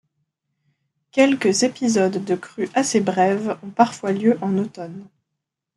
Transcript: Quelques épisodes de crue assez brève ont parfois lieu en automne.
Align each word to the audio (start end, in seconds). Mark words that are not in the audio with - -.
Quelques 1.11 1.61
épisodes 1.61 2.25
de 2.25 2.33
crue 2.33 2.69
assez 2.73 3.01
brève 3.01 3.59
ont 3.61 3.69
parfois 3.69 4.11
lieu 4.13 4.35
en 4.41 4.57
automne. 4.57 5.07